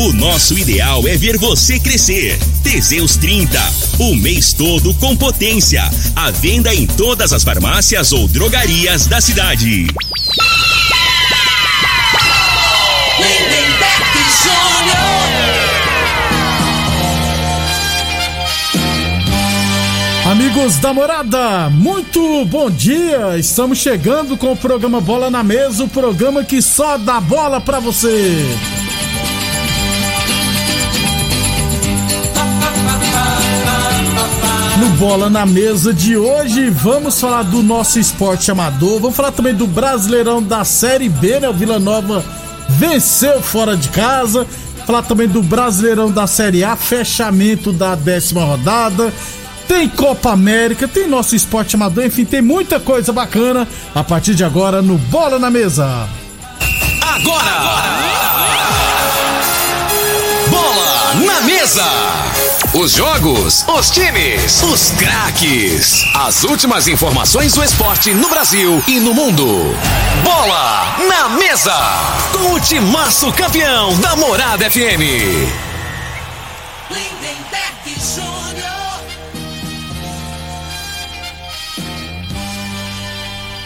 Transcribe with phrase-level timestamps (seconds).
[0.00, 2.38] O nosso ideal é ver você crescer.
[2.62, 3.58] Teseus 30,
[3.98, 5.82] o mês todo com potência.
[6.14, 9.88] A venda em todas as farmácias ou drogarias da cidade.
[20.30, 23.36] Amigos da morada, muito bom dia!
[23.36, 27.80] Estamos chegando com o programa Bola na Mesa o programa que só dá bola pra
[27.80, 28.46] você.
[34.98, 39.64] Bola na Mesa de hoje, vamos falar do nosso esporte amador, vamos falar também do
[39.64, 41.48] Brasileirão da Série B, né?
[41.48, 42.24] O Vila Nova
[42.70, 44.44] venceu fora de casa.
[44.84, 49.12] Falar também do Brasileirão da Série A, fechamento da décima rodada
[49.68, 54.42] tem Copa América, tem nosso esporte amador, enfim, tem muita coisa bacana a partir de
[54.42, 56.08] agora no Bola na Mesa.
[57.02, 57.50] Agora!
[57.50, 57.98] agora.
[60.50, 62.47] Bola na Mesa!
[62.74, 66.04] Os jogos, os times, os craques.
[66.14, 69.74] As últimas informações do esporte no Brasil e no mundo.
[70.22, 71.74] Bola na Mesa!
[72.30, 75.00] Com o timaço campeão da Morada FM.
[76.90, 77.58] Lindenberg.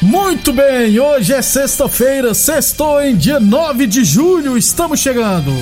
[0.01, 5.53] Muito bem, hoje é sexta-feira, sextou em dia 9 de julho, estamos chegando.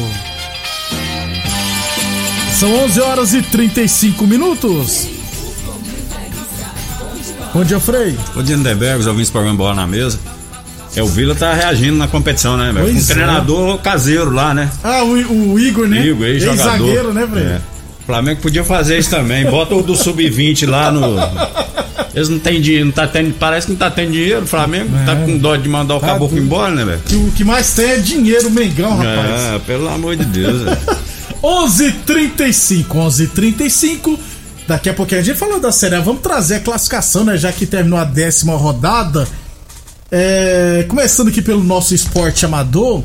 [2.60, 5.09] São 11 horas e 35 minutos.
[7.54, 8.15] Bom dia, Frei.
[8.34, 10.21] Bom dia, Lindeberg, os ouvintes do programa Bola na Mesa.
[10.94, 12.94] É, o Vila tá reagindo na competição, né, velho?
[12.94, 13.03] Um é.
[13.03, 14.71] treinador caseiro lá, né?
[14.84, 16.04] Ah, o, o Igor, né?
[16.04, 16.72] Igor, ex-jogador.
[16.72, 17.44] Ex-zagueiro, né, Frei?
[17.44, 17.60] É.
[18.03, 19.47] O Flamengo podia fazer isso também.
[19.47, 21.16] Bota o do Sub-20 lá no
[22.15, 24.42] eles não têm dinheiro, não tá tendo, parece que não tá tendo dinheiro.
[24.42, 25.16] O Flamengo tá é.
[25.16, 26.42] tá com dó de mandar o tá caboclo do...
[26.42, 27.27] embora, né, velho?
[27.27, 29.54] O que mais tem é dinheiro, Mengão, rapaz.
[29.54, 30.78] É, pelo amor de Deus, velho.
[31.43, 34.19] 11:35, 11:35.
[34.69, 35.99] Daqui a pouquinho a gente falou da série.
[36.01, 37.37] Vamos trazer a classificação, né?
[37.37, 39.27] Já que terminou a décima rodada.
[40.12, 43.03] É, começando aqui pelo nosso esporte amador.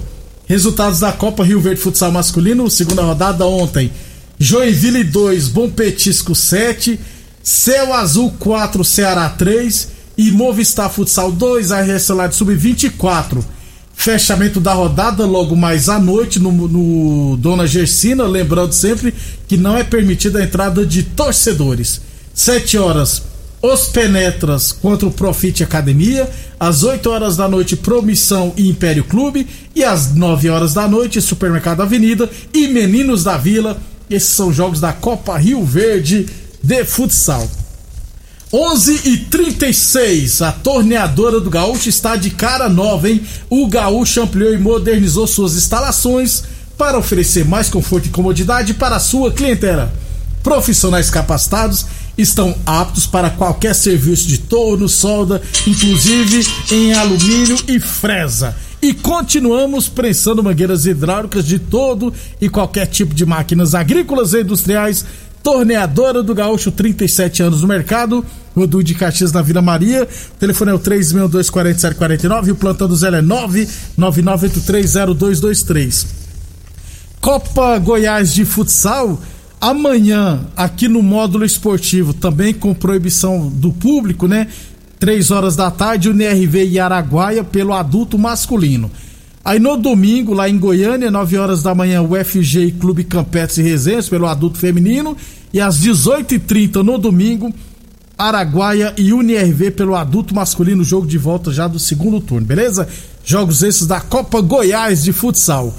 [0.47, 3.91] Resultados da Copa Rio Verde Futsal Masculino, segunda rodada ontem.
[4.37, 6.99] Joinville 2, Bom Petisco 7.
[7.41, 13.43] Céu Azul 4, Ceará 3 e Movistar Futsal 2, RS Light Sub-24.
[13.95, 19.13] Fechamento da rodada logo mais à noite no, no Dona Gersina, lembrando sempre
[19.47, 22.01] que não é permitida a entrada de torcedores.
[22.33, 23.23] 7 horas,
[23.61, 26.29] Os Penetras contra o Profit Academia.
[26.59, 29.47] Às 8 horas da noite, Promissão e Império Clube.
[29.73, 33.81] E às 9 horas da noite, Supermercado Avenida e Meninos da Vila.
[34.09, 36.27] Esses são jogos da Copa Rio Verde
[36.61, 37.49] de futsal.
[38.53, 43.21] 11 e 36 a torneadora do Gaúcho está de cara nova, hein?
[43.49, 46.43] O Gaúcho ampliou e modernizou suas instalações
[46.77, 49.91] para oferecer mais conforto e comodidade para a sua clientela.
[50.43, 58.55] Profissionais capacitados estão aptos para qualquer serviço de torno, solda, inclusive em alumínio e fresa.
[58.81, 65.03] E continuamos prensando mangueiras hidráulicas de todo e qualquer tipo de máquinas agrícolas e industriais
[65.45, 68.25] torneadora do Gaúcho, 37 anos no mercado.
[68.55, 70.05] Rodu de Caxias na Vila Maria.
[70.05, 70.07] O
[70.39, 76.07] telefone é o 3624749 e o plantão do Zé é 999830223.
[77.21, 79.21] Copa Goiás de Futsal.
[79.61, 84.47] Amanhã, aqui no módulo esportivo, também com proibição do público, né?
[84.99, 88.89] 3 horas da tarde, o NRV e Araguaia pelo adulto masculino.
[89.45, 93.61] Aí no domingo, lá em Goiânia, 9 horas da manhã, o FG Clube Campetes e
[93.61, 95.15] Resenhas pelo adulto feminino.
[95.53, 97.53] E às 18h30 no domingo,
[98.17, 102.87] Araguaia e UniRV pelo adulto masculino, jogo de volta já do segundo turno, beleza?
[103.23, 105.71] Jogos esses da Copa Goiás de futsal.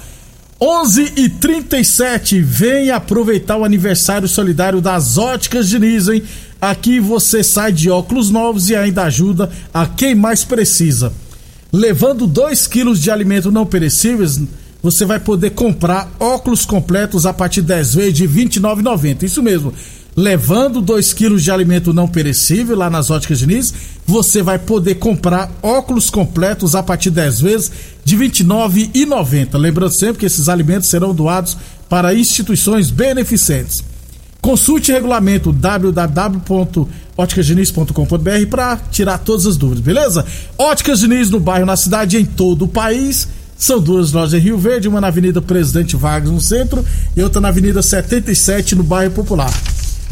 [0.61, 6.23] 11 e 37 vem aproveitar o aniversário solidário das Óticas Diniz, hein?
[6.61, 11.11] Aqui você sai de óculos novos e ainda ajuda a quem mais precisa
[11.71, 14.39] levando 2 quilos de alimento não perecíveis,
[14.81, 19.23] você vai poder comprar óculos completos a partir de 10 vezes de R$ 29,90.
[19.23, 19.73] Isso mesmo.
[20.15, 23.73] Levando 2 quilos de alimento não perecível lá nas óticas Diniz,
[24.05, 27.71] você vai poder comprar óculos completos a partir de 10 vezes
[28.03, 29.59] de R$ 29,90.
[29.59, 31.55] Lembrando sempre que esses alimentos serão doados
[31.87, 33.83] para instituições beneficentes.
[34.41, 40.25] Consulte regulamento www.óticasdiniz.com.br para tirar todas as dúvidas, beleza?
[40.57, 43.27] Óticas Diniz no bairro, na cidade em todo o país.
[43.57, 46.85] São duas lojas em Rio Verde, uma na Avenida Presidente Vargas no centro
[47.15, 49.51] e outra na Avenida 77 no bairro Popular.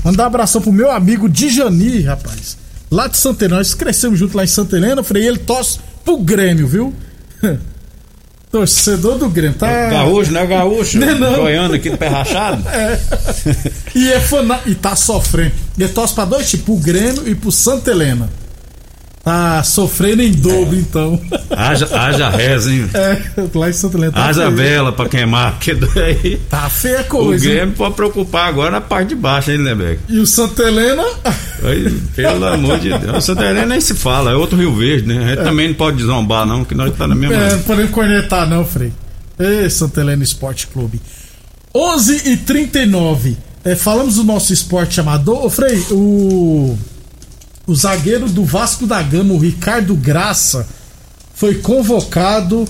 [0.04, 2.58] Mandar um abração pro meu amigo Dijani, rapaz.
[2.90, 6.18] Lá de Santa Helena, nós crescemos junto lá em Santa Helena, falei, ele tosse pro
[6.18, 6.94] Grêmio, viu?
[8.56, 9.70] Torcedor do Grêmio, tá?
[9.70, 10.98] É gaúcho, não é gaúcho?
[10.98, 11.36] Não, é não.
[11.36, 12.64] Goiano aqui do pé rachado?
[12.72, 13.00] É.
[13.94, 14.62] e, é fana...
[14.66, 15.52] e tá sofrendo.
[15.78, 18.30] Ele torce pra dois tipos, pro Grêmio e pro Santa Helena.
[19.26, 20.80] Tá sofrendo em dobro, é.
[20.80, 21.20] então.
[21.50, 22.88] Haja, haja reza, hein?
[22.94, 23.20] É,
[23.56, 24.12] lá em Santa Helena.
[24.12, 24.56] Tá haja feio.
[24.56, 26.40] vela pra queimar, porque daí.
[26.48, 27.44] Tá feia a coisa.
[27.44, 30.00] O Grêmio pode preocupar agora na parte de baixo, hein, Lebeck?
[30.08, 31.04] E o Santa Helena?
[31.64, 33.18] Aí, pelo amor de Deus.
[33.18, 35.18] O Santa Helena nem se fala, é outro Rio Verde, né?
[35.18, 35.44] A gente é.
[35.44, 37.36] também não pode zombar, não, que nós tá na mesma.
[37.36, 38.94] É, não podemos cornetar, não, Frei.
[39.40, 41.02] Ei, Santa Helena Esporte Clube.
[41.74, 43.36] 11 e 39
[43.66, 45.46] é, Falamos do nosso esporte amador.
[45.46, 46.78] Ô, Frei, o
[47.68, 50.68] o zagueiro do Vasco da Gama, o Ricardo Graça,
[51.34, 52.66] foi convocado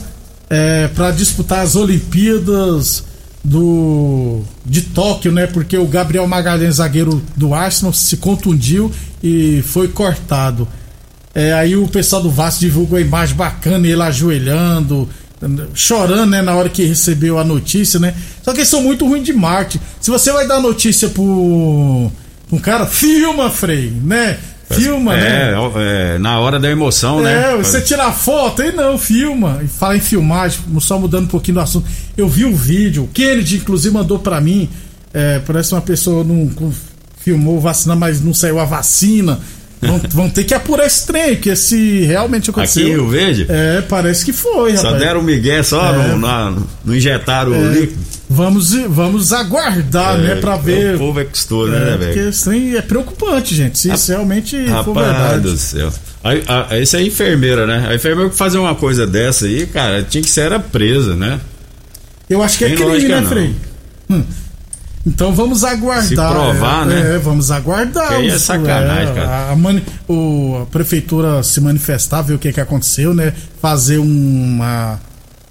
[0.50, 3.04] é, para disputar as Olimpíadas
[3.44, 5.46] do de Tóquio, né?
[5.46, 10.68] Porque o Gabriel Magalhães, zagueiro do Arsenal, se contundiu e foi cortado.
[11.34, 15.08] É, aí o pessoal do Vasco divulgou a imagem bacana, ele ajoelhando,
[15.74, 18.16] chorando, né, na hora que recebeu a notícia, né?
[18.42, 19.84] Só que eles são muito ruins de marketing.
[20.00, 22.12] Se você vai dar notícia pro
[22.52, 24.40] um cara, filma, Frei, né?
[24.70, 25.72] Filma, é, né?
[25.76, 27.54] É, na hora da emoção, né?
[27.54, 29.62] É, você tira a foto, aí não, filma.
[29.64, 31.88] E fala em filmagem, só mudando um pouquinho do assunto.
[32.18, 34.68] Eu vi um vídeo, o Kennedy, inclusive, mandou para mim.
[35.14, 36.50] É, parece uma pessoa não
[37.20, 39.40] filmou vacina, mas não saiu a vacina.
[39.82, 42.84] Vão, vão, ter que apurar esse trem, que se realmente aconteceu.
[42.84, 43.46] Aqui em Rio Verde?
[43.48, 45.04] É, parece que foi, Só rapaz.
[45.04, 48.15] deram o Miguel só, é, não injetaram é, o líquido.
[48.30, 50.96] Vamos, vamos aguardar, né, é, né, pra ver.
[50.96, 52.14] O povo é costura, né, é, velho?
[52.14, 55.42] Porque trem é preocupante, gente, se isso realmente rapaz for verdade.
[55.42, 55.94] do céu.
[56.24, 57.88] Aí, a, esse é a enfermeira, né?
[57.88, 61.40] A enfermeira que fazer uma coisa dessa aí, cara, tinha que ser era presa, né?
[62.28, 63.56] Eu acho que é crime, né, Frei?
[64.10, 64.24] Hum.
[65.06, 66.04] Então vamos aguardar.
[66.08, 67.16] Se provar, é, né?
[67.16, 68.08] É, vamos aguardar.
[68.08, 69.52] Que aí é sacanagem, é, cara.
[69.52, 73.32] A, mani, o, a prefeitura se manifestar, ver o que, que aconteceu, né?
[73.62, 75.00] Fazer uma.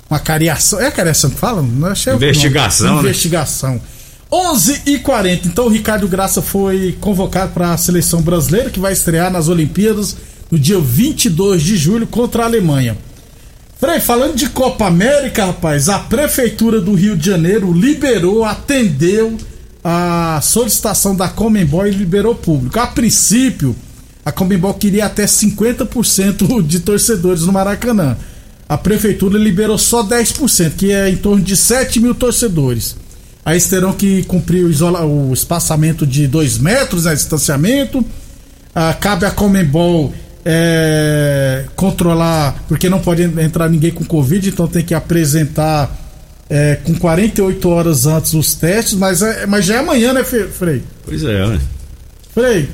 [0.09, 0.81] Uma cariação.
[0.81, 1.63] É a cariação que fala?
[1.63, 2.95] Não achei Investigação.
[2.95, 3.01] Né?
[3.01, 3.81] Investigação.
[4.33, 8.93] 11 e 40 Então o Ricardo Graça foi convocado para a seleção brasileira que vai
[8.93, 10.17] estrear nas Olimpíadas
[10.51, 12.97] no dia 22 de julho contra a Alemanha.
[13.79, 19.37] Frei, falando de Copa América, rapaz, a Prefeitura do Rio de Janeiro liberou, atendeu
[19.83, 22.79] a solicitação da Comembol e liberou público.
[22.79, 23.77] A princípio,
[24.25, 28.17] a Comembol queria até 50% de torcedores no Maracanã.
[28.69, 32.97] A Prefeitura liberou só 10%, que é em torno de 7 mil torcedores.
[33.45, 38.05] Aí eles terão que cumprir o, isola, o espaçamento de 2 metros, né, distanciamento.
[38.75, 44.85] Ah, cabe à Comembol é, controlar, porque não pode entrar ninguém com Covid, então tem
[44.85, 45.95] que apresentar
[46.49, 50.83] é, com 48 horas antes os testes, mas, é, mas já é amanhã, né, Frei?
[51.05, 51.61] Pois é, né?
[52.33, 52.69] Frei.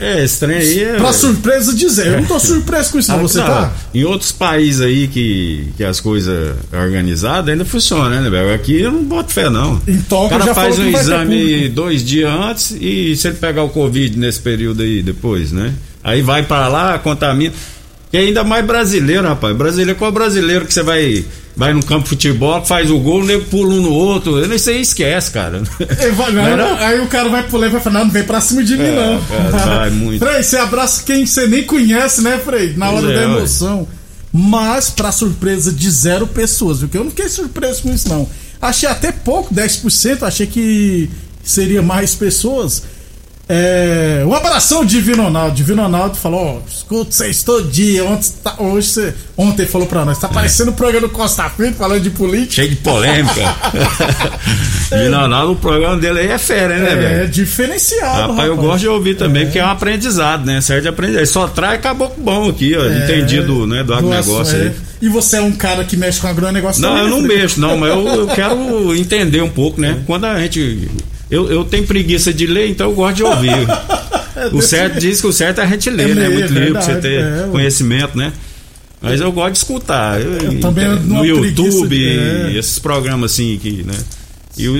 [0.00, 0.96] É, estranho aí é.
[0.96, 3.18] Pra surpresa dizer, eu não tô surpreso com isso, não.
[3.18, 3.72] Ah, você não, tá?
[3.92, 8.54] Em outros países aí que, que as coisas organizadas ainda funcionam, né, velho?
[8.54, 9.80] Aqui eu não boto fé, não.
[9.86, 13.68] Em Tóquio, o cara faz um exame dois dias antes e se ele pegar o
[13.68, 15.74] Covid nesse período aí depois, né?
[16.02, 17.52] Aí vai para lá, contamina.
[18.12, 19.56] E ainda mais brasileiro, rapaz.
[19.56, 21.24] Brasileiro, qual brasileiro que você vai
[21.58, 24.40] vai no campo de futebol, faz o gol, o nego pula um no outro.
[24.54, 25.60] Isso aí esquece, cara.
[26.14, 28.62] Vai, não, não, aí o cara vai pular e vai falar, não, vem pra cima
[28.62, 29.14] de mim, é, não.
[29.14, 30.22] É, vai muito.
[30.24, 32.74] Frei, você abraça quem você nem conhece, né, Frei?
[32.76, 33.80] Na hora é, da emoção.
[33.80, 33.86] Ué.
[34.32, 38.28] Mas, pra surpresa de zero pessoas, porque eu não fiquei surpreso com isso, não.
[38.62, 41.10] Achei até pouco, 10%, achei que
[41.42, 42.84] seria mais pessoas.
[43.48, 45.54] É, um abração Divino Ronaldo.
[45.54, 48.04] Divino Ronaldo falou: escuta vocês todo dia.
[48.04, 51.78] Ontem, tá, hoje você, ontem falou pra nós: tá parecendo o programa do Costa Pinto
[51.78, 52.56] falando de política.
[52.56, 53.56] Cheio de polêmica.
[54.92, 57.22] Divino Ronaldo, o programa dele aí é fera, né, velho?
[57.22, 58.04] É, diferenciado.
[58.04, 59.44] Rapaz, rapaz, eu gosto de ouvir também, é.
[59.46, 60.60] porque é um aprendizado, né?
[60.60, 61.26] Serve de aprendizado.
[61.26, 62.84] Só traz caboclo bom aqui, ó.
[62.84, 64.62] É, entendido, né, do agronegócio é.
[64.64, 64.72] aí.
[65.00, 67.90] E você é um cara que mexe com agronegócio Não, eu não mexo, não, mas
[67.90, 70.02] eu, eu quero entender um pouco, né?
[70.06, 70.90] Quando a gente
[71.30, 73.52] eu, eu tenho preguiça de ler, então eu gosto de ouvir.
[74.52, 76.28] o certo diz que o certo é a gente ler, é né?
[76.28, 78.32] Muito livro pra você ter é, conhecimento, né?
[79.00, 80.20] Mas eu gosto de escutar.
[80.20, 82.58] Eu, eu também no YouTube, é.
[82.58, 83.94] esses programas assim que, né?
[84.58, 84.74] E o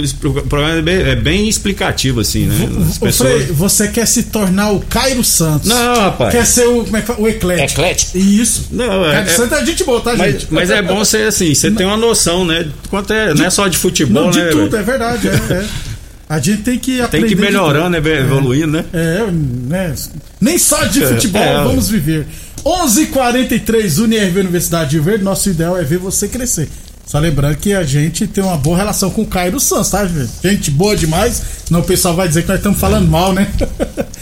[0.49, 2.69] programa é bem, é bem explicativo, assim, né?
[2.89, 3.45] As pessoas...
[3.45, 5.69] Frei, você quer se tornar o Cairo Santos.
[5.69, 6.35] Não, rapaz.
[6.35, 7.21] Quer ser o, como é que fala?
[7.21, 7.81] o eclético.
[7.81, 8.19] Eclético.
[8.19, 8.67] Isso.
[8.73, 10.49] Não, é, Cairo é, Santos é gente boa, tá, mas, gente?
[10.51, 12.67] Mas é bom ser assim, você tem uma noção, né?
[12.91, 14.47] Quanto é, de, não é só de futebol, não, né?
[14.47, 15.33] De tudo, é verdade, é.
[15.33, 15.67] é.
[16.29, 17.27] A gente tem que aprender.
[17.27, 18.19] Tem que ir melhorando, né?
[18.19, 18.85] evoluindo, né?
[18.93, 19.95] É, né?
[20.41, 22.27] Nem só de futebol é, vamos viver.
[22.65, 25.25] 11:43 UniRV Universidade de Verde.
[25.25, 26.69] Nosso ideal é ver você crescer.
[27.07, 30.07] Só lembrando que a gente tem uma boa relação com o Caio do Santos, tá,
[30.07, 30.31] gente?
[30.43, 31.43] Gente boa demais.
[31.71, 33.51] Não, o pessoal vai dizer que nós estamos falando mal, né?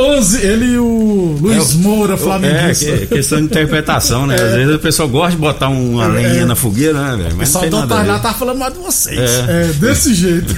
[0.00, 2.90] 11, ele e o Luiz é, Moura, flamenguista.
[2.90, 4.36] É, questão de interpretação, né?
[4.40, 4.42] É.
[4.42, 7.34] Às vezes o pessoal gosta de botar uma é, lenha na fogueira, né, velho?
[7.34, 9.18] O pessoal do Tarná tá falando mal de vocês.
[9.18, 10.54] É, é desse jeito.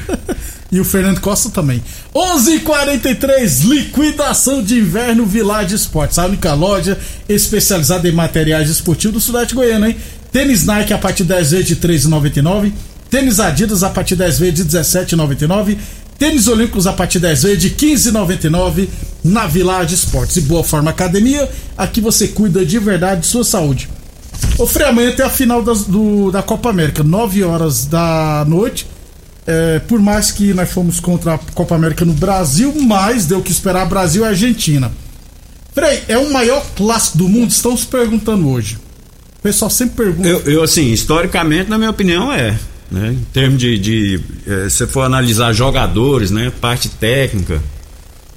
[0.72, 1.82] e o Fernando Costa também.
[2.14, 6.96] 11:43 liquidação de inverno Village Esportes, a única loja
[7.28, 9.96] especializada em materiais esportivos do Sudeste Goiano, hein?
[10.32, 12.72] Tênis Nike a partir de 10 vezes de 3,99.
[13.10, 15.76] Tênis Adidas a partir de 10 vezes de 17,99.
[16.20, 18.88] Tênis Olímpicos a partir de 10 vezes de 15,99
[19.24, 20.36] na Village Esportes.
[20.36, 21.48] E Boa Forma Academia,
[21.78, 23.88] aqui você cuida de verdade de sua saúde.
[24.58, 28.86] Ô Frei, amanhã tem a final das, do, da Copa América, 9 horas da noite.
[29.46, 33.50] É, por mais que nós fomos contra a Copa América no Brasil, mas deu que
[33.50, 34.92] esperar Brasil e Argentina.
[35.72, 37.50] Frei, é o maior clássico do mundo?
[37.50, 38.76] Estão se perguntando hoje.
[39.38, 40.28] O pessoal sempre pergunta.
[40.28, 42.58] Eu, eu assim, historicamente, na minha opinião, é.
[42.90, 43.12] Né?
[43.12, 46.52] Em termos de, de é, se for analisar jogadores, né?
[46.60, 47.62] parte técnica,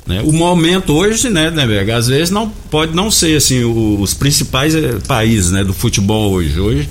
[0.05, 0.21] né?
[0.23, 4.13] o momento hoje, né, né Berg, às vezes não pode não ser assim o, os
[4.13, 6.59] principais é, países né, do futebol hoje.
[6.59, 6.89] Hoje,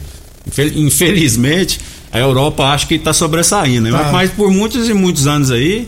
[0.74, 1.78] infelizmente,
[2.10, 3.90] a Europa acho que está sobressaindo, né?
[3.90, 4.04] Tá.
[4.04, 5.86] mas, mas por muitos e muitos anos aí,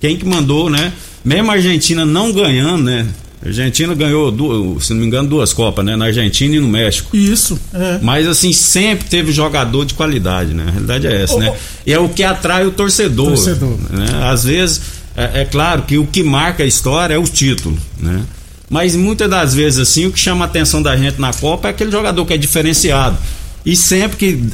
[0.00, 0.92] quem que mandou, né?
[1.24, 3.06] Mesmo a Argentina não ganhando, né?
[3.44, 5.96] A Argentina ganhou, duas, se não me engano, duas Copas, né?
[5.96, 7.14] Na Argentina e no México.
[7.16, 7.98] Isso, é.
[8.00, 10.64] Mas assim, sempre teve jogador de qualidade, né?
[10.68, 11.52] A realidade é essa, oh, né?
[11.84, 13.28] E é o que atrai o torcedor.
[13.28, 13.76] torcedor.
[13.90, 14.06] Né?
[14.22, 14.80] Às vezes,
[15.16, 18.22] é, é, claro que o que marca a história é o título, né?
[18.70, 21.72] Mas muitas das vezes, assim, o que chama a atenção da gente na Copa é
[21.72, 23.18] aquele jogador que é diferenciado.
[23.66, 24.44] E sempre que.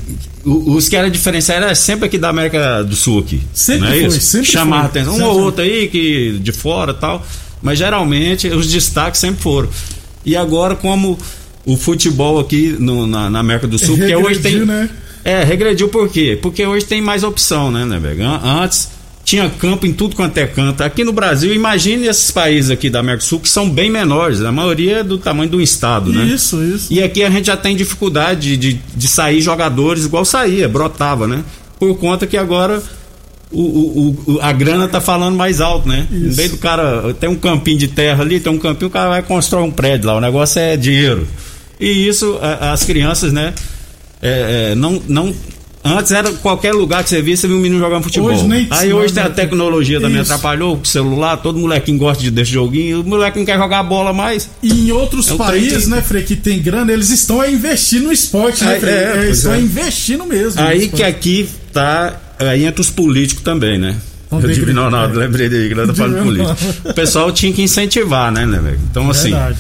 [0.45, 3.42] Os que eram diferenciados era sempre aqui da América do Sul aqui.
[3.52, 4.21] Sempre não é foi, isso?
[4.21, 5.14] sempre Chamar atenção.
[5.14, 7.25] Um ou outro aí que de fora tal
[7.62, 9.69] mas geralmente os destaques sempre foram.
[10.25, 11.19] E agora, como
[11.65, 14.65] o futebol aqui no, na, na, América do Sul, porque hoje tem.
[14.65, 14.88] Né?
[15.25, 16.38] É, regrediu por quê?
[16.41, 18.00] Porque hoje tem mais opção, né, né?
[18.43, 18.91] Antes
[19.29, 20.83] tinha campo em tudo quanto é canto.
[20.83, 24.41] Aqui no Brasil, imagine esses países aqui da América do Sul que são bem menores,
[24.41, 26.25] a maioria é do tamanho do estado, né?
[26.25, 26.91] Isso, isso.
[26.91, 31.27] E aqui a gente já tem dificuldade de, de, de sair jogadores igual saía, brotava,
[31.29, 31.45] né?
[31.79, 32.83] Por conta que agora
[33.50, 36.07] o, o, o, a grana tá falando mais alto, né?
[36.11, 36.26] Isso.
[36.26, 37.14] Em vez do cara.
[37.14, 40.07] Tem um campinho de terra ali, tem um campinho, o cara vai construir um prédio
[40.07, 40.17] lá.
[40.17, 41.26] O negócio é dinheiro.
[41.81, 43.55] E isso, as crianças, né?
[44.21, 45.35] É, é, não, não.
[45.85, 48.31] Antes era qualquer lugar que você via, você viu um menino jogando futebol.
[48.31, 50.33] Hoje nem Aí hoje tem a tecnologia também isso.
[50.33, 54.12] atrapalhou o celular, todo molequinho gosta de, desse joguinho, o moleque não quer jogar bola
[54.12, 54.50] mais.
[54.61, 58.12] E em outros é países, né, Frei, que tem grana, eles estão a investir no
[58.12, 58.93] esporte, né, Frei?
[58.93, 59.61] É, eles estão é.
[59.61, 60.61] investindo mesmo.
[60.61, 63.97] Aí que aqui tá aí entra os políticos também, né?
[64.30, 66.57] Eu tive, não, não, lembrei de nós falando político.
[66.90, 68.78] O pessoal tinha que incentivar, né, né, velho?
[68.90, 69.59] Então, assim, Verdade.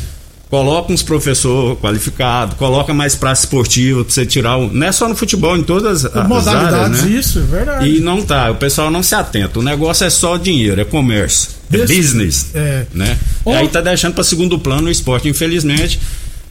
[0.50, 4.70] coloca uns professores qualificados, coloca mais praça esportiva pra você tirar o.
[4.70, 7.10] Não é só no futebol, em todas as, as áreas, né?
[7.10, 7.88] isso, é verdade.
[7.88, 9.58] E não tá, o pessoal não se atenta.
[9.58, 12.84] O negócio é só dinheiro, é comércio, é business, é.
[12.92, 13.16] né?
[13.46, 13.52] Oh.
[13.52, 15.98] Aí tá deixando para segundo plano o esporte, infelizmente.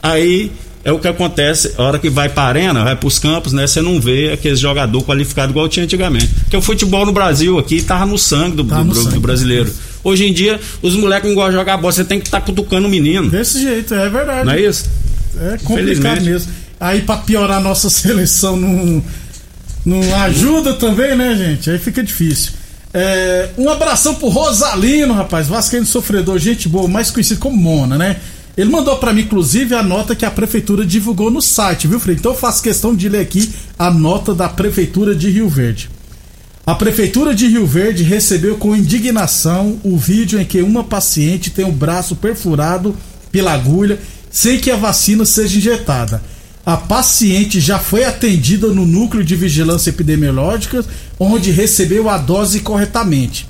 [0.02, 0.50] Aí
[0.88, 3.52] é o que acontece, a hora que vai para a arena, vai para os campos,
[3.52, 3.66] né?
[3.66, 6.28] Você não vê aqueles jogador qualificado igual tinha antigamente.
[6.28, 9.16] Porque o futebol no Brasil aqui tava no sangue do, tá no do, sangue.
[9.16, 9.70] do brasileiro.
[10.02, 12.46] Hoje em dia, os moleques não gostam de jogar bola, você tem que estar tá
[12.46, 13.28] cutucando o menino.
[13.28, 14.46] Desse jeito, é verdade.
[14.46, 14.86] Não é isso?
[15.38, 16.50] É complicado mesmo.
[16.80, 19.04] Aí para piorar a nossa seleção não,
[19.84, 21.70] não ajuda também, né, gente?
[21.70, 22.52] Aí fica difícil.
[22.94, 25.48] É, um abração pro Rosalino, rapaz.
[25.48, 28.16] Vascaíno sofredor, gente boa, mais conhecido como Mona, né?
[28.58, 32.16] Ele mandou para mim, inclusive, a nota que a prefeitura divulgou no site, viu, Frei?
[32.16, 35.88] Então eu faço questão de ler aqui a nota da prefeitura de Rio Verde.
[36.66, 41.64] A prefeitura de Rio Verde recebeu com indignação o vídeo em que uma paciente tem
[41.64, 42.96] o braço perfurado
[43.30, 46.20] pela agulha sem que a vacina seja injetada.
[46.66, 50.84] A paciente já foi atendida no núcleo de vigilância epidemiológica,
[51.18, 53.48] onde recebeu a dose corretamente.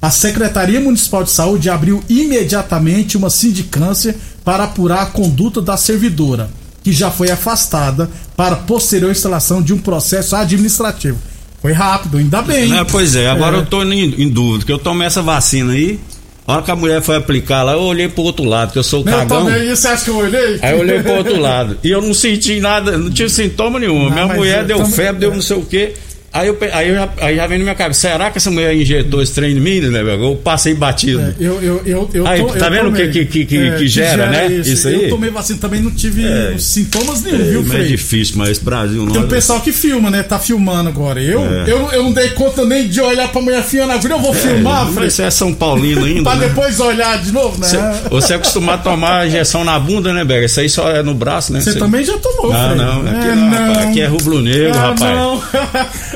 [0.00, 4.16] A Secretaria Municipal de Saúde abriu imediatamente uma sindicância
[4.46, 6.48] para apurar a conduta da servidora,
[6.84, 11.18] que já foi afastada para posterior instalação de um processo administrativo.
[11.60, 12.78] Foi rápido, ainda bem.
[12.78, 13.58] É, pois é, agora é.
[13.58, 15.98] eu tô em, em, dúvida, que eu tomei essa vacina aí.
[16.46, 18.84] A hora que a mulher foi aplicar lá, eu olhei pro outro lado, que eu
[18.84, 19.46] sou o cagão.
[19.46, 20.60] Também, você acha que eu olhei?
[20.62, 21.76] Aí eu olhei pro outro lado.
[21.82, 24.04] E eu não senti nada, não tive sintoma nenhum.
[24.04, 25.94] Não, Minha mulher deu febre, deu não sei o quê.
[26.32, 28.74] Aí, eu, aí, eu já, aí já vem na minha cabeça, será que essa mulher
[28.74, 30.22] injetou esse trem em mim, né, velho?
[30.22, 31.20] Eu passei batido.
[31.20, 33.88] É, eu, eu, eu, eu aí, tá vendo o que, que, que, que, é, que
[33.88, 34.46] gera, né?
[34.46, 34.70] Isso.
[34.70, 34.88] isso.
[34.88, 35.04] aí?
[35.04, 36.54] Eu tomei vacina também, não tive é.
[36.58, 39.12] sintomas nenhum, viu, Mas é difícil, mas esse Brasil não.
[39.12, 40.22] Tem um pessoal que filma, né?
[40.22, 41.20] Tá filmando agora.
[41.20, 41.64] Eu, é.
[41.66, 44.14] eu, eu não dei conta nem de olhar pra mulher fiando agora.
[44.14, 45.10] Eu vou é, filmar, Frei.
[45.10, 46.22] Você é São Paulino ainda.
[46.22, 46.48] pra né?
[46.48, 47.68] depois olhar de novo, né?
[48.10, 50.46] Você é acostumado a tomar injeção na bunda, né, Berga?
[50.46, 51.60] Isso aí só é no braço, né?
[51.60, 53.00] Você também já tomou, Ah, não.
[53.00, 55.16] Aqui, não, rapaz, aqui é rubro-negro, ah, rapaz.
[55.16, 55.42] Não,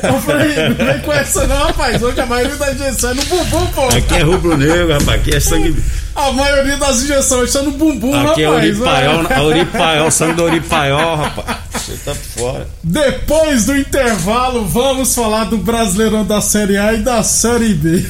[0.03, 2.01] eu falei, não vem com essa não, rapaz.
[2.01, 3.87] Hoje a maioria das injeções é no bumbum, pô.
[3.87, 5.19] Aqui é rubro-negro, rapaz.
[5.19, 5.83] Aqui é sangue.
[6.15, 8.31] A maioria das injeções é no bumbum, Aqui rapaz.
[8.31, 11.57] Aqui é oripaiol, a oripaiol, sangue do oripaiol, rapaz.
[11.73, 12.67] Você tá fora.
[12.83, 18.05] Depois do intervalo, vamos falar do Brasileirão da Série A e da Série B.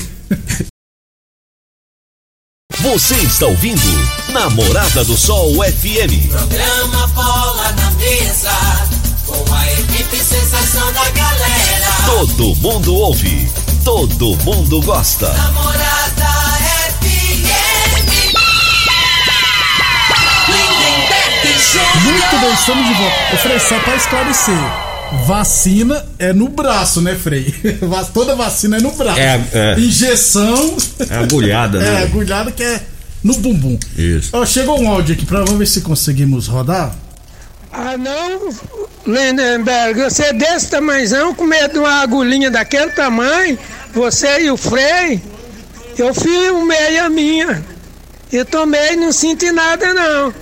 [2.79, 3.81] Você está ouvindo
[4.29, 6.29] Namorada do Sol FM.
[6.29, 8.51] Programa Bola na Mesa
[9.27, 11.20] com a equipe sensação da.
[12.05, 13.47] Todo mundo ouve,
[13.83, 15.31] todo mundo gosta.
[15.33, 16.25] Namorada
[16.99, 17.47] FM.
[22.03, 23.15] Muito bem, estamos de volta.
[23.31, 24.55] Eu falei só pra esclarecer.
[25.25, 27.53] Vacina é no braço, né, Frei?
[28.13, 29.19] Toda vacina é no braço.
[29.19, 29.79] É, é.
[29.79, 30.77] Injeção.
[31.09, 32.01] É agulhada, né?
[32.01, 32.81] É, agulhada que é
[33.23, 33.77] no bumbum.
[33.97, 34.29] Isso.
[34.33, 36.95] Ó, chegou um áudio aqui pra vamos ver se conseguimos rodar.
[37.71, 38.49] Ah, não,
[39.11, 43.57] Lindenberg, você é desse tamanhozão, com medo de uma agulhinha daquele tamanho,
[43.93, 45.21] você e o Frei,
[45.97, 47.63] eu filmei a minha.
[48.31, 50.33] Eu tomei não senti nada, não.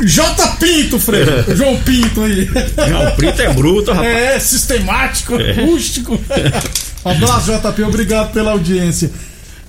[0.00, 1.24] J Pinto, Frei.
[1.54, 2.46] João Pinto aí.
[2.88, 4.16] João Pinto é bruto, rapaz.
[4.16, 5.52] É, sistemático, é.
[5.64, 6.18] rústico.
[7.04, 9.10] Abraço, JP, obrigado pela audiência.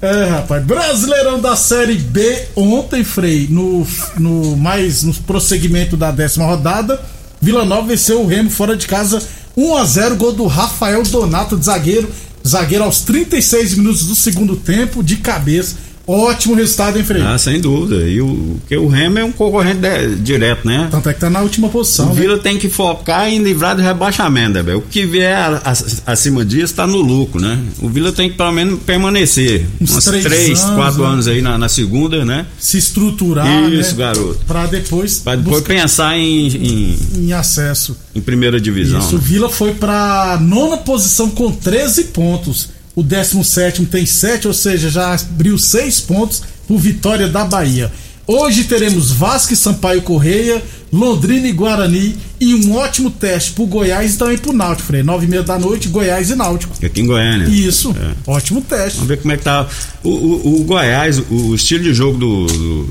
[0.01, 6.45] É, rapaz, Brasileirão da Série B ontem, Frei, no, no mais no prosseguimento da décima
[6.45, 7.01] rodada,
[7.41, 9.21] Vila Nova venceu o Remo fora de casa
[9.55, 12.09] 1 a 0 gol do Rafael Donato de zagueiro,
[12.45, 15.75] zagueiro aos 36 minutos do segundo tempo de cabeça.
[16.07, 17.21] Ótimo resultado, hein, Frei?
[17.21, 18.07] Ah, sem dúvida.
[18.07, 20.87] E o, que o Remo é um concorrente de, direto, né?
[20.91, 22.07] Tanto é que tá na última posição.
[22.07, 22.21] O né?
[22.21, 26.45] Vila tem que focar em livrar do rebaixamento, né, O que vier a, a, acima
[26.45, 27.59] disso tá no lucro, né?
[27.81, 31.09] O Vila tem que pelo menos permanecer uns, uns três, três anos, quatro né?
[31.09, 32.45] anos aí na, na, segunda, né?
[32.59, 33.47] Se estruturar.
[33.71, 33.97] Isso, né?
[33.97, 34.39] garoto.
[34.45, 35.19] Pra depois.
[35.19, 35.73] Pra depois buscar...
[35.73, 37.33] pensar em, em, em.
[37.33, 37.97] acesso.
[38.13, 38.99] Em primeira divisão.
[38.99, 39.17] Isso, né?
[39.17, 42.74] o Vila foi pra nona posição com 13 pontos.
[42.95, 47.91] O 17 tem 7, ou seja, já abriu 6 pontos por vitória da Bahia.
[48.27, 54.15] Hoje teremos Vasco e Sampaio Correia, Londrina e Guarani e um ótimo teste pro Goiás
[54.15, 55.03] e também pro Náutico, Frei.
[55.03, 56.73] Nove e meia da noite, Goiás e Náutico.
[56.83, 57.47] Aqui em Goiânia.
[57.47, 58.15] Isso, é.
[58.25, 58.95] ótimo teste.
[58.95, 59.67] Vamos ver como é que tá.
[60.03, 62.89] O, o, o Goiás, o estilo de jogo do, do,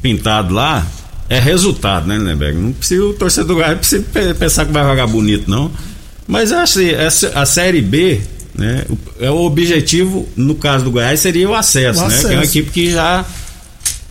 [0.00, 0.86] pintado lá
[1.28, 2.58] é resultado, né, Lindenberg?
[2.58, 4.04] Não precisa o torcedor do Goiás precisa
[4.38, 5.70] pensar que vai jogar bonito, não.
[6.28, 8.20] Mas assim, essa, a Série B
[8.54, 8.84] né?
[8.88, 12.08] O, é o objetivo, no caso do Goiás, seria o acesso, o né?
[12.08, 12.28] acesso.
[12.28, 13.24] Que é uma equipe que já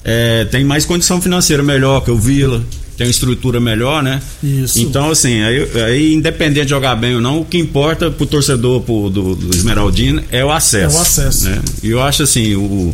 [0.03, 2.63] é, tem mais condição financeira melhor que o Vila,
[2.99, 4.21] tem uma estrutura melhor, né?
[4.43, 4.81] Isso.
[4.81, 8.81] Então, assim, aí, aí, independente de jogar bem ou não, o que importa pro torcedor
[8.81, 10.97] pro, do, do Esmeraldino é o acesso.
[10.97, 11.49] É o acesso.
[11.49, 11.61] Né?
[11.81, 12.93] E eu acho assim, o,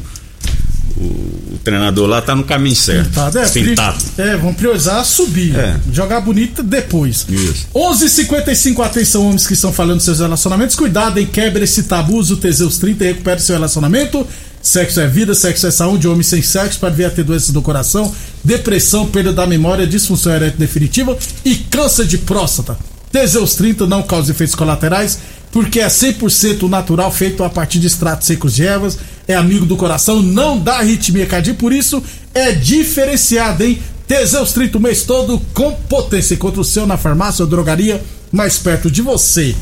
[0.95, 3.09] o, o treinador lá tá no caminho certo.
[3.09, 3.39] Pintado.
[3.39, 4.03] É, Pintado.
[4.17, 5.55] é vamos priorizar subir.
[5.55, 5.75] É.
[5.91, 7.25] Jogar bonito depois.
[7.27, 7.67] Isso.
[7.73, 10.75] 11:55 atenção, homens que estão falando seus relacionamentos.
[10.75, 14.25] Cuidado em quebra esse tabu, o Teseus 30 e recupere seu relacionamento.
[14.61, 17.61] Sexo é vida, sexo é saúde, homem sem sexo pode vir a ter doenças do
[17.61, 18.11] coração,
[18.43, 22.77] depressão, perda da memória, disfunção erétil definitiva e câncer de próstata.
[23.11, 25.19] Teseus 30 não causa efeitos colaterais
[25.51, 29.77] porque é 100% natural, feito a partir de extratos secos de ervas, é amigo do
[29.77, 32.01] coração, não dá arritmia cardíaca, por isso
[32.33, 33.79] é diferenciado, hein?
[34.07, 36.35] Teseus 30 o mês todo com potência.
[36.35, 39.55] Encontra o seu na farmácia ou drogaria mais perto de você.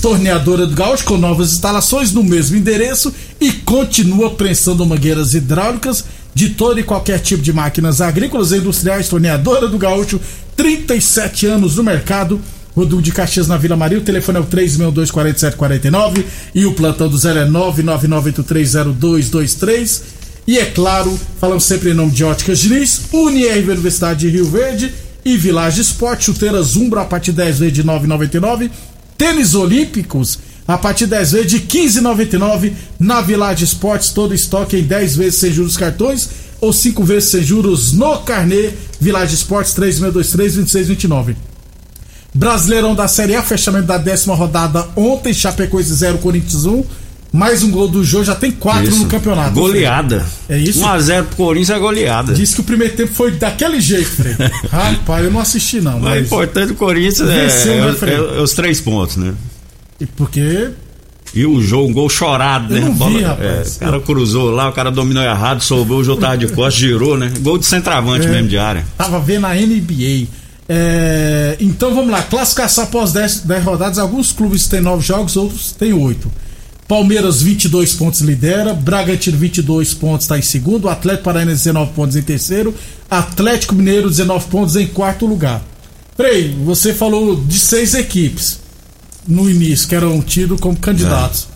[0.00, 6.50] Torneadora do Gaúcho com novas instalações no mesmo endereço e continua prensando mangueiras hidráulicas de
[6.50, 9.08] todo e qualquer tipo de máquinas agrícolas e industriais.
[9.08, 10.18] Torneadora do Gaúcho,
[10.56, 12.40] 37 anos no mercado
[12.74, 17.18] Rodul de Caxias na Vila Maria, o telefone é o 3624749 e o plantão do
[17.18, 20.02] zero é 999830223.
[20.46, 24.90] E é claro, falamos sempre em nome de Óticas Diniz, Unirv Universidade de Rio Verde
[25.24, 28.70] e Village Esporte, chuteiras Umbro a partir de 10 vezes de 9,99.
[29.18, 34.82] Tênis Olímpicos a partir de 10 vezes de 15,99 na Village Esportes, todo estoque em
[34.82, 36.28] 10 vezes sem juros cartões
[36.60, 38.70] ou 5 vezes sem juros no carnê.
[39.00, 41.49] Village Esportes 3623 2629.
[42.34, 46.84] Brasileirão da Série A, fechamento da décima rodada ontem, Chapecoense 0, Corinthians 1.
[47.32, 49.52] Mais um gol do Jô, já tem quatro no campeonato.
[49.52, 50.26] Goleada.
[50.48, 50.80] É isso?
[50.80, 52.34] 1x0 pro Corinthians é goleada.
[52.34, 54.36] Disse que o primeiro tempo foi daquele jeito, Fred.
[54.68, 56.00] Rapaz, eu não assisti não.
[56.00, 59.32] Mas, o importante do Corinthians é, é, né, é, é, os três pontos, né?
[60.16, 60.70] Porque
[61.32, 62.86] e o jogo, um gol chorado, eu né?
[62.88, 63.46] Não Bola, vi, rapaz.
[63.48, 66.74] É, o cara cruzou lá, o cara dominou errado, sobrou, o jogo tava de costas,
[66.74, 67.32] girou, né?
[67.40, 68.30] Gol de centroavante É.
[68.30, 68.84] mesmo de área.
[68.98, 70.26] Tava vendo a NBA.
[70.72, 73.98] É, então vamos lá, classificação após 10, 10 rodadas.
[73.98, 76.30] Alguns clubes têm 9 jogos, outros têm 8.
[76.86, 78.72] Palmeiras, 22 pontos lidera.
[78.72, 80.88] Bragantino, 22 pontos, está em segundo.
[80.88, 82.72] Atlético Paranaense, 19 pontos em terceiro.
[83.10, 85.60] Atlético Mineiro, 19 pontos em quarto lugar.
[86.16, 88.60] Frei, você falou de seis equipes
[89.26, 91.48] no início que eram tidos como candidatos.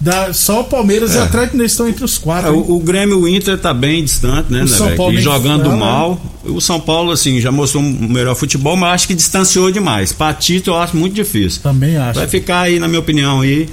[0.00, 2.48] Da, só o Palmeiras e o Atlético Mineiro estão entre os quatro.
[2.48, 4.94] É, o, o Grêmio e o Inter tá bem distante, né, O né, São?
[4.94, 5.80] Paulo E jogando fala, né?
[5.80, 6.20] mal.
[6.44, 10.12] O São Paulo, assim, já mostrou um melhor futebol, mas acho que distanciou demais.
[10.12, 11.62] Patito eu acho muito difícil.
[11.62, 12.18] Também acho.
[12.20, 13.68] Vai ficar aí, na minha opinião, aí,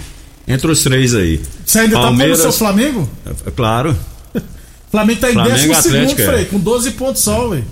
[0.48, 1.40] entre os três aí.
[1.64, 3.10] Você ainda Palmeiras- tá pondo o seu Flamengo?
[3.24, 3.96] É, é claro.
[4.90, 6.26] Flamengo tá em Flamengo décimo e segundo, Atlético, é.
[6.26, 7.66] Frei, com 12 pontos só, velho.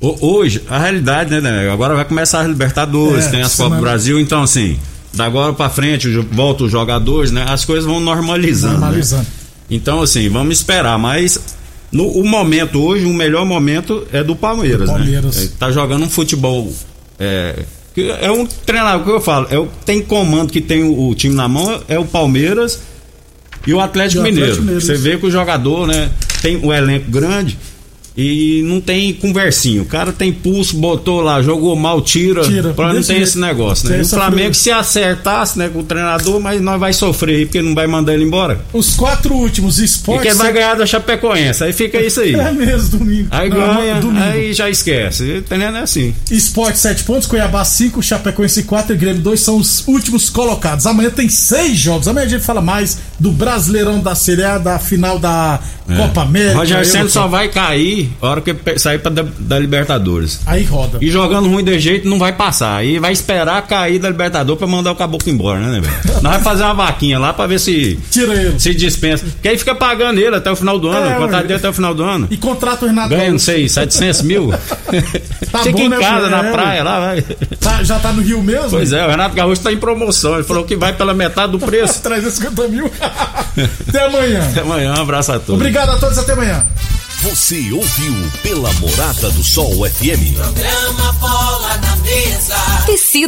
[0.00, 3.78] Ho- Hoje, a realidade, né, né, agora vai começar as Libertadores, É, tem as Copas
[3.78, 4.76] do Brasil, então assim,
[5.16, 8.74] da agora pra frente, volta os jogadores, né, as coisas vão normalizando.
[8.74, 8.80] né?
[8.80, 9.26] Normalizando.
[9.70, 11.40] Então, assim, vamos esperar, mas
[11.90, 15.36] no o momento hoje, o melhor momento é do Palmeiras, Do Palmeiras.
[15.36, 15.44] né?
[15.44, 16.72] É, tá jogando um futebol.
[17.18, 17.64] É,
[18.20, 21.14] é um treinador, o que eu falo, é o tem comando que tem o, o
[21.14, 22.80] time na mão, é o Palmeiras
[23.66, 24.44] e o Atlético, E o Mineiro.
[24.44, 25.02] Atlético Mineiro, Você isso.
[25.02, 26.10] vê que o jogador, né,
[26.42, 27.58] tem o elenco grande.
[28.16, 29.82] E não tem conversinho.
[29.82, 32.42] O cara tem pulso, botou lá, jogou mal, tira.
[32.42, 33.98] Tira, Pra não tem esse negócio, né?
[33.98, 37.60] E o Flamengo, se acertasse, né, com o treinador, mas nós vai sofrer aí, porque
[37.60, 38.60] não vai mandar ele embora.
[38.72, 40.28] Os quatro últimos E esportes.
[40.30, 41.62] quem vai ganhar da Chapecoense?
[41.62, 42.34] Aí fica isso aí.
[42.46, 43.28] É mesmo, domingo.
[43.32, 44.24] Aí Não, ganha, domingo.
[44.24, 45.38] aí já esquece.
[45.38, 45.76] Entendendo?
[45.78, 46.14] É assim.
[46.30, 50.86] Esporte 7 pontos, Cuiabá 5, Chapecoense 4 e Grêmio 2 são os últimos colocados.
[50.86, 52.06] Amanhã tem seis jogos.
[52.08, 55.58] Amanhã a gente fala mais do Brasileirão da Série A, da final da
[55.96, 56.52] Copa América.
[56.52, 56.54] É.
[56.54, 60.40] Roger Senna só vai cair a hora que sair pra da, da Libertadores.
[60.46, 60.98] Aí roda.
[61.00, 62.76] E jogando ruim de jeito não vai passar.
[62.76, 65.96] Aí vai esperar cair da Libertadores pra mandar o caboclo embora, né, né, velho?
[66.22, 68.58] Nós vai fazer uma vaquinha lá pra ver se Tira ele.
[68.58, 69.24] se dispensa.
[69.24, 71.08] Porque aí fica pagando ele até o final do ano.
[71.10, 72.28] É, contrato dele até o final do ano.
[72.30, 74.52] E contrata o Renato Ganha, não sei, 700 mil.
[75.52, 76.52] Tá Fica bom, em né, casa, é, na ué.
[76.52, 77.22] praia lá, vai.
[77.60, 78.68] Tá- já tá no Rio mesmo?
[78.70, 80.34] Pois é, o Renato Gaúcho tá em promoção.
[80.34, 82.00] Ele falou que vai pela metade do preço.
[82.02, 82.90] 350 mil.
[83.88, 84.44] Até amanhã.
[84.50, 85.54] Até amanhã, um abraço a todos.
[85.54, 86.64] Obrigado a todos, até amanhã.
[87.22, 90.34] Você ouviu pela Morada do Sol FM.
[90.36, 92.54] Programa Bola na Mesa.
[92.84, 93.24] Tecido